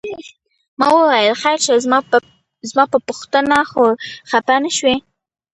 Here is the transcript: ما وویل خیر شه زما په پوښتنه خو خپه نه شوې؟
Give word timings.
ما 0.79 0.87
وویل 0.97 1.35
خیر 1.41 1.59
شه 1.65 1.73
زما 2.69 2.85
په 2.91 2.97
پوښتنه 3.07 3.57
خو 3.71 3.83
خپه 4.29 4.55
نه 4.63 4.71
شوې؟ 4.77 4.95